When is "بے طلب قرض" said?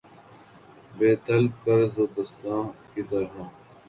0.97-1.95